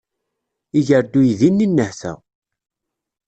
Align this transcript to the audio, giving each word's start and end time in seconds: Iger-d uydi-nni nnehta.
Iger-d 0.79 1.13
uydi-nni 1.19 1.67
nnehta. 1.69 2.13